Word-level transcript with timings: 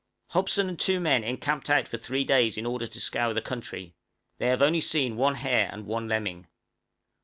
Hobson 0.29 0.67
and 0.67 0.79
two 0.79 0.99
men 0.99 1.23
encamped 1.23 1.69
out 1.69 1.87
for 1.87 1.99
three 1.99 2.23
days 2.23 2.57
in 2.57 2.65
order 2.65 2.87
to 2.87 2.99
scour 2.99 3.35
the 3.35 3.39
country; 3.43 3.93
they 4.39 4.47
have 4.47 4.63
only 4.63 4.81
seen 4.81 5.15
one 5.15 5.35
hare 5.35 5.69
and 5.71 5.85
one 5.85 6.07
lemming! 6.07 6.47